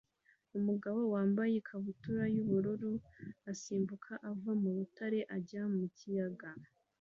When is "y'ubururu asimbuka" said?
2.35-4.11